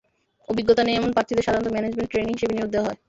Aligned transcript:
অভিজ্ঞতা 0.51 0.81
নেই 0.85 0.95
এমন 0.99 1.09
প্রার্থীদের 1.15 1.45
সাধারণত 1.47 1.69
ম্যানেজমেন্ট 1.75 2.09
ট্রেইনি 2.11 2.31
হিসেবে 2.35 2.53
নিয়োগ 2.55 2.69
দেওয়া 2.73 2.87
হয়। 2.87 2.97